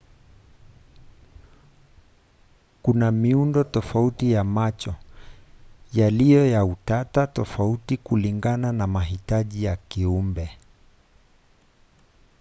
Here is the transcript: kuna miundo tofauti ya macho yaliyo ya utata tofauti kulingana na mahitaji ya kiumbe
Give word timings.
kuna 2.83 3.11
miundo 3.11 3.63
tofauti 3.63 4.31
ya 4.31 4.43
macho 4.43 4.95
yaliyo 5.93 6.47
ya 6.47 6.65
utata 6.65 7.27
tofauti 7.27 7.97
kulingana 7.97 8.71
na 8.71 8.87
mahitaji 8.87 9.63
ya 9.63 9.75
kiumbe 9.75 10.57